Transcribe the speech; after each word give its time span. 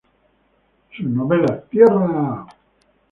Sus 0.97 1.05
novelas 1.11 1.61
"¡Tierra! 1.69 2.47